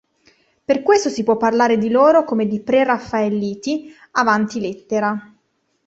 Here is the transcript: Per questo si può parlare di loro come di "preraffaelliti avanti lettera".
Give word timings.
Per 0.65 0.81
questo 0.81 1.09
si 1.09 1.21
può 1.21 1.37
parlare 1.37 1.77
di 1.77 1.91
loro 1.91 2.23
come 2.23 2.47
di 2.47 2.59
"preraffaelliti 2.61 3.93
avanti 4.13 4.59
lettera". 4.59 5.31